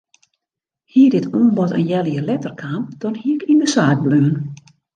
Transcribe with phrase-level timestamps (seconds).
[0.93, 4.35] Hie dit oanbod in healjier letter kaam dan hie ik yn de saak bleaun.